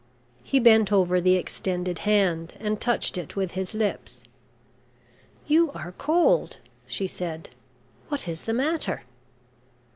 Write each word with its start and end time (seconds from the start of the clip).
He 0.43 0.59
bent 0.59 0.91
over 0.91 1.21
the 1.21 1.35
extended 1.35 1.99
hand 1.99 2.55
and 2.59 2.81
touched 2.81 3.19
it 3.19 3.35
with 3.35 3.51
his 3.51 3.75
lips. 3.75 4.23
"You 5.45 5.71
are 5.73 5.91
cold," 5.91 6.57
she 6.87 7.05
said. 7.05 7.49
"What 8.09 8.27
is 8.27 8.45
the 8.45 8.53
matter?" 8.53 9.03